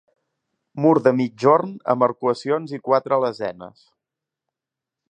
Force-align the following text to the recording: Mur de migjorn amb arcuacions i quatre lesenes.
Mur 0.85 0.99
de 1.07 1.13
migjorn 1.17 1.75
amb 1.95 2.07
arcuacions 2.09 2.75
i 2.79 2.83
quatre 2.89 3.21
lesenes. 3.27 3.87